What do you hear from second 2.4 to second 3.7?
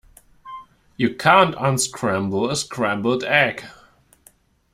a scrambled egg.